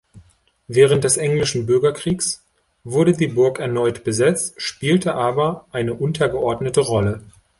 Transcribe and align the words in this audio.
Während 0.67 1.03
des 1.03 1.17
Englischen 1.17 1.67
Bürgerkriegs 1.67 2.43
wurde 2.83 3.13
die 3.13 3.27
Burg 3.27 3.59
erneut 3.59 4.03
besetzt, 4.03 4.59
spielte 4.59 5.13
aber 5.13 5.67
eine 5.71 5.93
untergeordnete 5.93 6.79
Rolle. 6.79 7.21